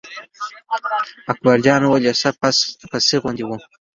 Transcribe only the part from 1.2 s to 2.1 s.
اکبر جان وویل: